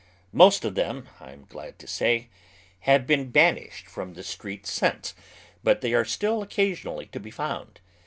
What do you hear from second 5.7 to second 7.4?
they are still occasionally to be